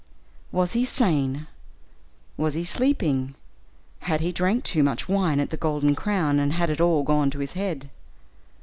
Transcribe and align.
Was 0.51 0.73
he 0.73 0.83
sane 0.83 1.45
was 2.35 2.55
he 2.55 2.63
sleeping? 2.63 3.35
Had 3.99 4.19
he 4.19 4.31
drank 4.31 4.63
too 4.63 4.81
much 4.81 5.07
wine 5.07 5.39
at 5.39 5.51
the 5.51 5.57
Golden 5.57 5.93
Crown, 5.93 6.39
and 6.39 6.53
had 6.53 6.71
it 6.71 6.81
all 6.81 7.03
gone 7.03 7.29
to 7.29 7.37
his 7.37 7.53
head? 7.53 7.87